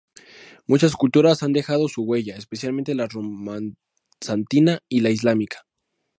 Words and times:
Muchas 0.65 0.95
culturas 0.95 1.43
han 1.43 1.53
dejado 1.53 1.87
su 1.87 2.01
huella, 2.01 2.35
especialmente 2.35 2.95
las 2.95 3.13
romano-bizantina 3.13 4.79
y 4.89 5.01
la 5.01 5.11
islámica. 5.11 5.67